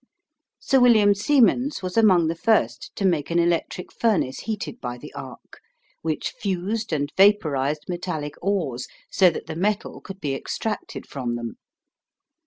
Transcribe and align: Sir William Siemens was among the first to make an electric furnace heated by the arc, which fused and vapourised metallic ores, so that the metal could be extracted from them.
Sir 0.59 0.79
William 0.79 1.13
Siemens 1.13 1.83
was 1.83 1.95
among 1.95 2.25
the 2.25 2.33
first 2.35 2.91
to 2.95 3.05
make 3.05 3.29
an 3.29 3.37
electric 3.37 3.91
furnace 3.93 4.39
heated 4.39 4.81
by 4.81 4.97
the 4.97 5.13
arc, 5.13 5.59
which 6.01 6.31
fused 6.31 6.91
and 6.91 7.11
vapourised 7.15 7.85
metallic 7.87 8.33
ores, 8.41 8.87
so 9.11 9.29
that 9.29 9.45
the 9.45 9.55
metal 9.55 10.01
could 10.01 10.19
be 10.19 10.33
extracted 10.33 11.05
from 11.07 11.35
them. 11.35 11.57